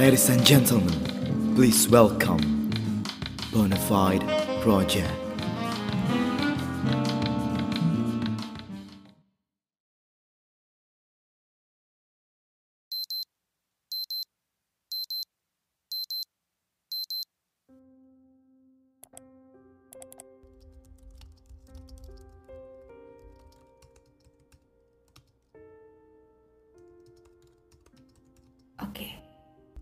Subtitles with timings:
[0.00, 2.40] Ladies and gentlemen, please welcome
[3.52, 4.24] Bonafide
[4.62, 5.29] Project.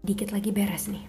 [0.08, 1.04] Dikit lagi beres nih.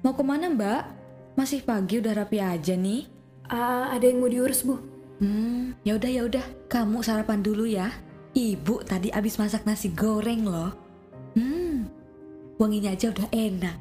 [0.00, 0.82] Mau ke mana mbak?
[1.36, 3.04] Masih pagi udah rapi aja nih.
[3.52, 4.80] Ah, ada yang mau diurus, Bu?
[5.20, 6.44] Hmm, ya udah ya udah.
[6.72, 7.92] Kamu sarapan dulu ya.
[8.30, 10.70] Ibu tadi abis masak nasi goreng loh.
[11.34, 11.90] Hmm,
[12.62, 13.76] wanginya aja udah enak.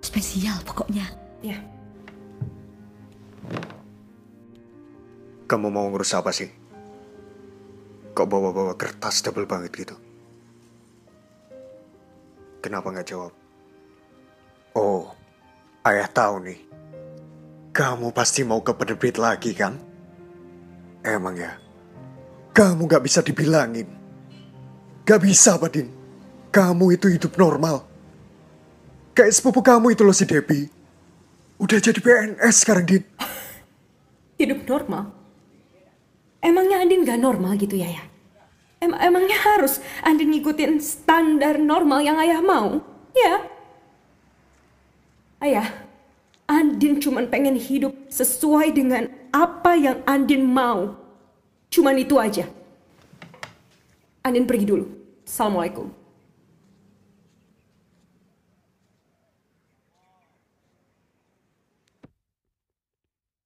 [0.00, 1.04] Spesial pokoknya.
[1.44, 1.60] Ya.
[5.44, 6.48] Kamu mau ngurus apa sih?
[8.16, 9.96] Kok bawa-bawa kertas double banget gitu?
[12.64, 13.32] Kenapa nggak jawab?
[14.72, 15.12] Oh,
[15.84, 16.60] ayah tahu nih.
[17.72, 19.76] Kamu pasti mau ke penerbit lagi kan?
[21.04, 21.52] Emang ya?
[22.52, 23.88] Kamu gak bisa dibilangin.
[25.08, 25.88] Gak bisa, Badin.
[26.52, 27.88] Kamu itu hidup normal.
[29.16, 30.68] Kayak sepupu kamu itu loh si Debbie.
[31.56, 33.04] Udah jadi PNS sekarang, Din.
[34.40, 35.16] Hidup normal?
[36.44, 38.04] Emangnya Andin gak normal gitu ya ya?
[38.82, 42.82] Em emangnya harus Andin ngikutin standar normal yang ayah mau?
[43.14, 43.46] Ya?
[45.38, 45.70] Ayah,
[46.50, 51.01] Andin cuman pengen hidup sesuai dengan apa yang Andin mau.
[51.72, 52.44] Cuman itu aja.
[54.20, 54.84] Andin pergi dulu.
[55.24, 55.88] Assalamualaikum.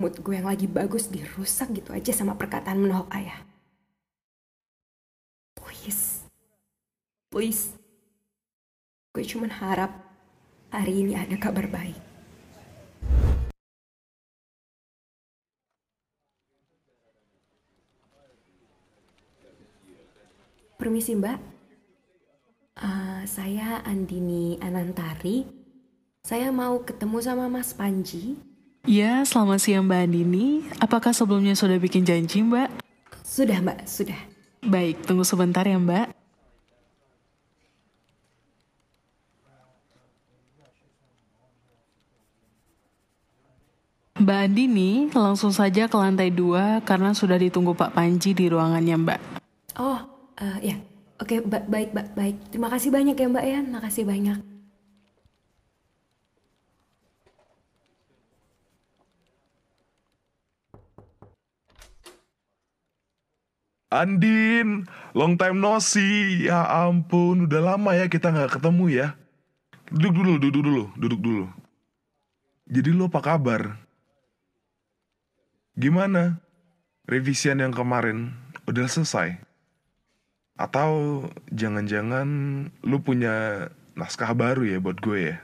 [0.03, 3.47] Mood gue yang lagi bagus dirusak gitu aja sama perkataan menohok ayah.
[5.57, 6.27] Please.
[7.31, 7.73] Please.
[9.15, 9.97] Gue cuman harap
[10.75, 12.16] hari ini ada kabar baik.
[20.87, 21.43] Permisi mbak,
[22.79, 25.43] Eh, saya Andini Anantari.
[26.23, 28.39] Saya mau ketemu sama Mas Panji.
[28.87, 30.63] Ya, selamat siang Mbak Andini.
[30.79, 32.71] Apakah sebelumnya sudah bikin janji Mbak?
[33.27, 34.15] Sudah mbak, sudah.
[34.63, 36.15] Baik, tunggu sebentar ya Mbak.
[44.23, 49.21] Mbak Andini, langsung saja ke lantai dua karena sudah ditunggu Pak Panji di ruangannya Mbak.
[49.83, 50.77] Oh, eh, ya.
[51.17, 52.37] Oke, ba- baik, ba- baik.
[52.53, 54.39] Terima kasih banyak ya mbak ya, makasih banyak.
[63.89, 64.85] Andin,
[65.17, 66.45] long time no see.
[66.51, 69.09] Ya ampun, udah lama ya kita nggak ketemu ya.
[69.89, 71.47] Duduk dulu, duduk dulu, duduk dulu.
[72.67, 73.79] Jadi lo apa kabar?
[75.79, 76.43] Gimana?
[77.07, 78.35] Revisian yang kemarin
[78.67, 79.46] udah selesai?
[80.57, 82.29] Atau jangan-jangan
[82.85, 85.37] lu punya naskah baru ya buat gue ya?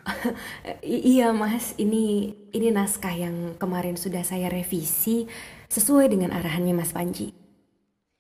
[0.85, 5.25] I- iya mas, ini ini naskah yang kemarin sudah saya revisi
[5.73, 7.33] sesuai dengan arahannya Mas Panji.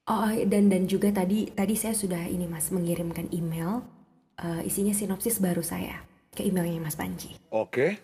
[0.09, 3.87] Oh dan dan juga tadi tadi saya sudah ini mas mengirimkan email
[4.41, 6.03] eh, isinya sinopsis baru saya
[6.33, 7.37] ke emailnya Mas Panji.
[7.53, 8.01] Oke.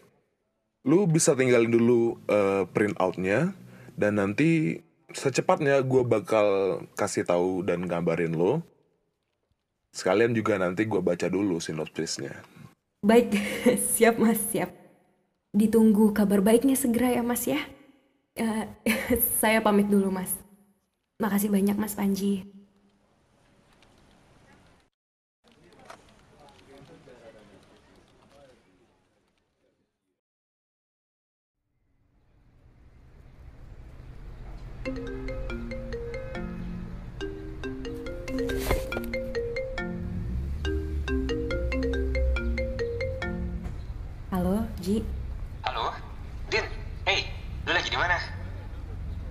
[0.87, 3.57] Lu bisa tinggalin dulu eh, print outnya
[3.99, 4.79] dan nanti
[5.11, 8.63] secepatnya gue bakal kasih tahu dan gambarin lo.
[9.95, 12.35] Sekalian juga nanti gue baca dulu sinopsisnya.
[13.03, 13.35] Baik,
[13.95, 14.75] siap mas, siap.
[15.55, 17.63] Ditunggu kabar baiknya segera ya mas ya.
[18.35, 18.67] Eh,
[19.41, 20.35] saya pamit dulu mas.
[21.19, 22.58] Makasih banyak mas Panji.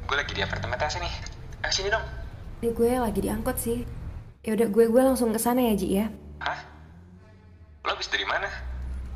[0.07, 1.11] Gue lagi di apartemen atas nih.
[1.67, 1.99] Eh, sini dong.
[2.63, 3.83] Ini gue lagi diangkut sih.
[4.39, 6.07] Ya udah gue gue langsung ke sana ya, Ji ya.
[6.39, 6.63] Hah?
[7.83, 8.47] Lo habis dari mana?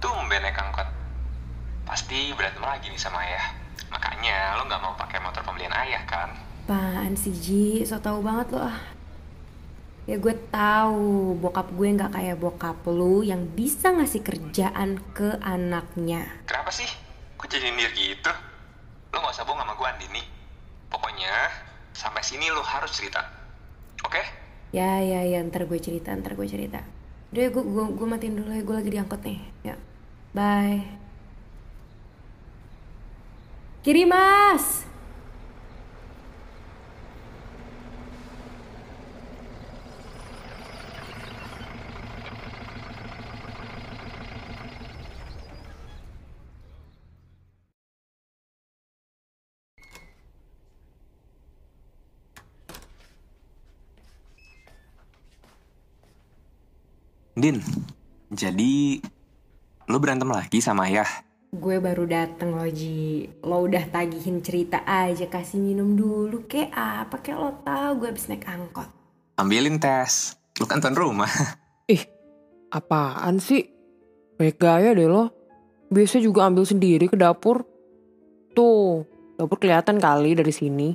[0.03, 0.91] Tumben naik angkot.
[1.87, 3.55] Pasti berantem lagi nih sama ayah.
[3.87, 6.35] Makanya lo nggak mau pakai motor pembelian ayah kan?
[6.67, 7.87] Apaan sih, Ji?
[7.87, 8.75] So tau banget lo ah.
[10.11, 16.27] Ya gue tahu bokap gue nggak kayak bokap lu yang bisa ngasih kerjaan ke anaknya.
[16.43, 16.91] Kenapa sih?
[17.39, 18.31] Kok jadi nyindir gitu?
[19.15, 20.40] Lo gak usah bohong sama gue, Andini.
[20.91, 21.49] Pokoknya,
[21.95, 23.23] sampai sini lo harus cerita.
[24.03, 24.19] Oke?
[24.75, 26.83] Ya ya ya ntar gue cerita ntar gue cerita.
[27.31, 29.39] Udah gue gue gue matiin dulu ya gue lagi diangkut nih.
[29.63, 29.75] Ya
[30.35, 30.83] bye.
[33.81, 34.90] Kiri mas.
[57.41, 57.57] Din,
[58.29, 59.01] jadi
[59.89, 61.09] lo berantem lagi sama ayah?
[61.49, 67.19] Gue baru dateng loh Ji Lo udah tagihin cerita aja Kasih minum dulu Kayak apa
[67.19, 68.87] Kayak lo tau gue abis naik angkot
[69.41, 70.37] Ambilin tes.
[70.61, 71.27] Lo kan tuan rumah.
[71.93, 72.05] Ih,
[72.69, 73.65] apaan sih?
[74.37, 75.33] Baik gaya deh lo.
[75.89, 77.65] Biasa juga ambil sendiri ke dapur.
[78.53, 79.01] Tuh,
[79.33, 80.93] dapur kelihatan kali dari sini.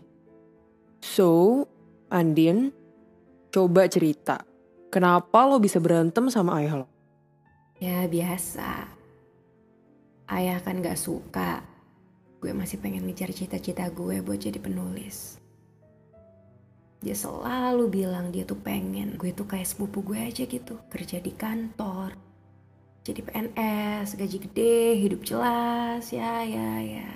[1.03, 1.67] So,
[2.07, 2.71] Andin,
[3.51, 4.56] coba cerita.
[4.91, 6.87] Kenapa lo bisa berantem sama ayah lo?
[7.77, 8.89] Ya biasa.
[10.27, 11.61] Ayah kan gak suka.
[12.41, 15.37] Gue masih pengen ngejar cita-cita gue buat jadi penulis.
[17.05, 19.15] Dia selalu bilang dia tuh pengen.
[19.21, 20.81] Gue tuh kayak sepupu gue aja gitu.
[20.89, 22.17] Kerja di kantor.
[23.07, 26.11] Jadi PNS, gaji gede, hidup jelas.
[26.11, 27.11] Ya ya ya.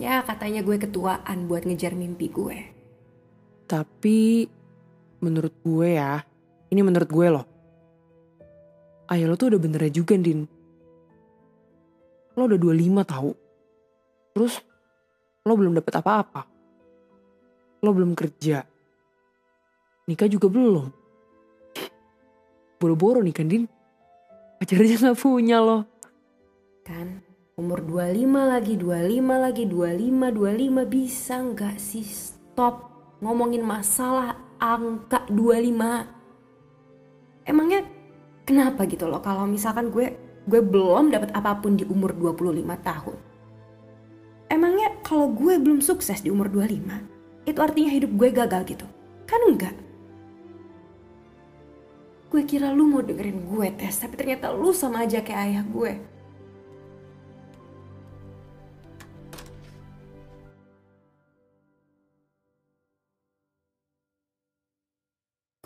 [0.00, 2.72] Ya katanya gue ketuaan buat ngejar mimpi gue.
[3.68, 4.48] Tapi,
[5.20, 6.24] menurut gue ya,
[6.70, 7.46] ini menurut gue loh.
[9.10, 10.46] Ayah lo tuh udah benernya juga, Din.
[12.38, 13.30] Lo udah 25 tahu.
[14.38, 14.54] Terus,
[15.42, 16.46] lo belum dapet apa-apa.
[17.82, 18.62] Lo belum kerja.
[20.06, 20.86] Nikah juga belum.
[22.78, 23.66] Boro-boro nih kan, Din.
[24.62, 25.82] Pacar aja gak punya lo.
[26.86, 27.26] Kan
[27.58, 32.88] umur 25 lagi, 25 lagi, 25, 25 bisa nggak sih stop
[33.20, 36.19] ngomongin masalah angka 25.
[37.50, 37.82] Emangnya
[38.46, 40.14] kenapa gitu loh kalau misalkan gue
[40.46, 43.18] gue belum dapat apa pun di umur 25 tahun.
[44.46, 48.86] Emangnya kalau gue belum sukses di umur 25, itu artinya hidup gue gagal gitu?
[49.26, 49.74] Kan enggak.
[52.30, 55.92] Gue kira lu mau dengerin gue tes, tapi ternyata lu sama aja kayak ayah gue.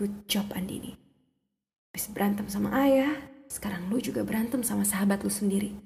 [0.00, 1.03] Good job Andini.
[1.94, 3.14] Habis berantem sama ayah,
[3.46, 5.78] sekarang lu juga berantem sama sahabat lu sendiri.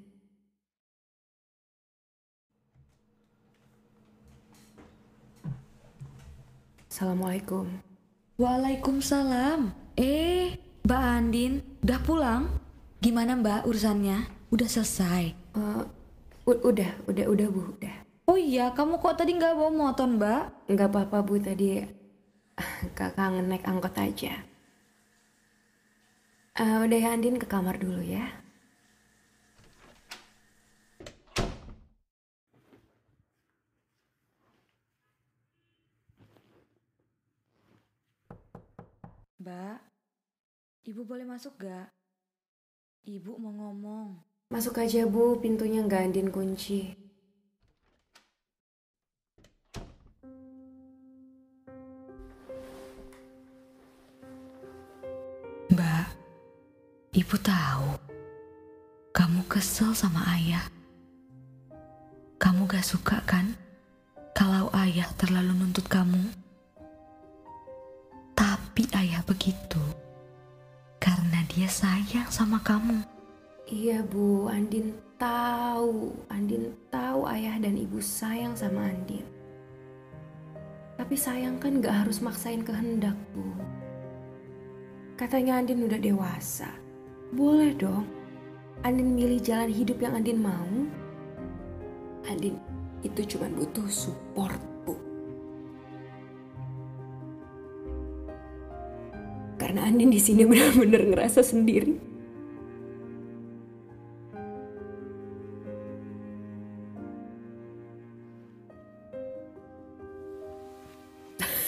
[6.89, 7.69] Assalamualaikum.
[8.41, 9.69] Waalaikumsalam.
[10.01, 10.57] Eh,
[10.89, 12.43] Mbak Andin, udah pulang?
[13.05, 14.49] Gimana Mbak urusannya?
[14.49, 15.37] Udah selesai?
[15.37, 15.83] Eh,
[16.49, 17.97] u- udah, udah, udah bu, udah.
[18.25, 20.73] Oh iya, kamu kok tadi nggak bawa motor Mbak?
[20.73, 21.85] Nggak apa-apa bu tadi
[22.97, 24.41] kakak kangen naik angkot aja.
[26.59, 28.27] Eh, udah ya Andin ke kamar dulu ya.
[39.39, 39.79] Mbak,
[40.91, 41.95] Ibu boleh masuk gak?
[43.07, 44.19] Ibu mau ngomong.
[44.51, 47.08] Masuk aja bu, pintunya nggak Andin kunci.
[57.19, 57.99] Ibu tahu
[59.11, 60.63] kamu kesel sama ayah.
[62.39, 63.59] Kamu gak suka kan
[64.39, 66.31] kalau ayah terlalu nuntut kamu?
[68.39, 69.83] Tapi ayah begitu
[71.03, 73.03] karena dia sayang sama kamu.
[73.67, 76.15] Iya bu, Andin tahu.
[76.31, 79.27] Andin tahu ayah dan ibu sayang sama Andin.
[80.95, 83.43] Tapi sayang kan gak harus maksain kehendak bu.
[85.19, 86.87] Katanya Andin udah dewasa.
[87.29, 88.09] Boleh dong.
[88.81, 90.73] Andin milih jalan hidup yang Andin mau.
[92.25, 92.57] Andin
[93.05, 94.57] itu cuma butuh support
[94.89, 94.97] bu.
[99.61, 102.01] Karena Andin di sini benar-benar ngerasa sendiri.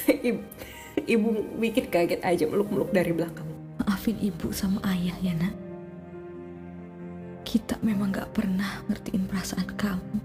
[0.25, 0.40] ibu,
[1.05, 1.29] ibu
[1.61, 3.50] bikin kaget aja meluk-meluk dari belakang.
[4.11, 5.55] Maafin ibu sama ayah ya nak.
[7.47, 10.19] Kita memang gak pernah ngertiin perasaan kamu.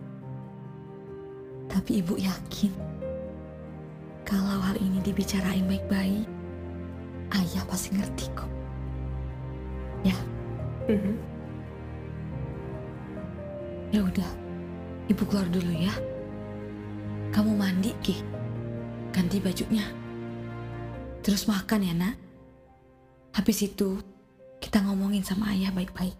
[1.69, 2.73] Tapi ibu yakin
[4.25, 6.25] kalau hal ini dibicarain baik-baik,
[7.37, 8.49] ayah pasti ngerti kok.
[10.01, 10.17] Ya,
[10.89, 11.13] Mhm.
[13.93, 14.31] ya udah.
[15.13, 15.93] Ibu keluar dulu ya.
[17.29, 18.17] Kamu mandi, Ki.
[19.13, 19.85] Ganti bajunya.
[21.21, 22.24] Terus makan ya, nak.
[23.35, 23.99] Habis itu,
[24.63, 26.15] kita ngomongin sama ayah baik-baik.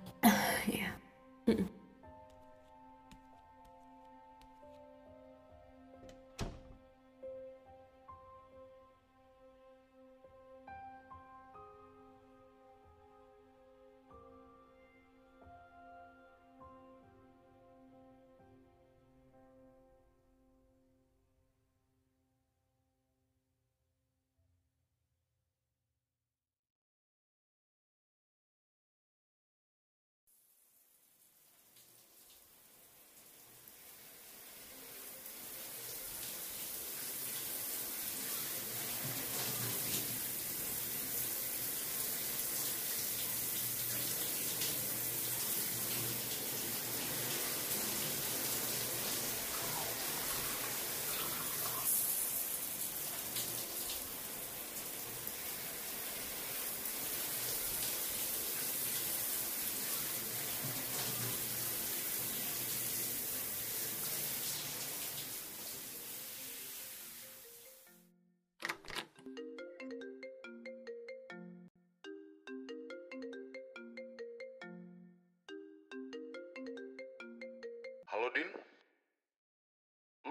[78.15, 78.47] Halo Din,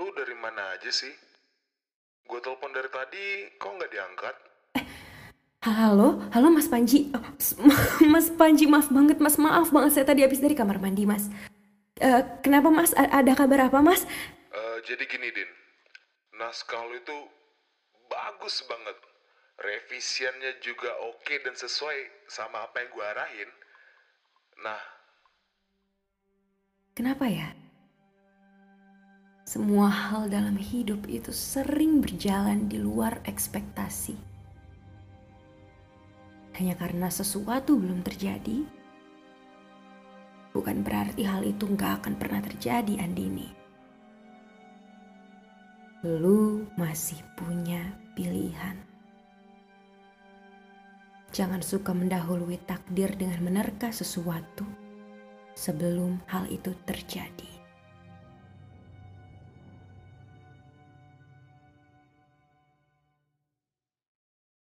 [0.01, 1.13] lu dari mana aja sih?
[2.25, 4.37] Gue telepon dari tadi, kok nggak diangkat?
[5.69, 7.13] Halo, halo Mas Panji.
[7.37, 7.61] S-
[8.09, 11.29] Mas Panji, maaf banget Mas, maaf banget saya tadi habis dari kamar mandi Mas.
[12.01, 12.97] Eh, kenapa Mas?
[12.97, 14.09] A- Ada kabar apa Mas?
[14.49, 15.51] Eh, jadi gini Din,
[16.41, 17.17] naskah lu itu
[18.09, 18.97] bagus banget.
[19.61, 23.51] Revisiannya juga oke dan sesuai sama apa yang gue arahin.
[24.65, 24.81] Nah,
[26.97, 27.53] Kenapa ya?
[29.55, 34.19] Semua hal dalam hidup itu sering berjalan di luar ekspektasi.
[36.59, 38.67] Hanya karena sesuatu belum terjadi,
[40.51, 43.47] bukan berarti hal itu nggak akan pernah terjadi, Andini.
[46.03, 48.75] Lu masih punya pilihan.
[51.31, 54.67] Jangan suka mendahului takdir dengan menerka sesuatu
[55.55, 57.54] sebelum hal itu terjadi.